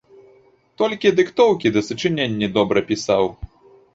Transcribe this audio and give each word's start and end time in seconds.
Толькі 0.81 1.11
дыктоўкі 1.19 1.71
ды 1.77 1.83
сачыненні 1.89 2.47
добра 2.57 2.79
пісаў. 2.89 3.23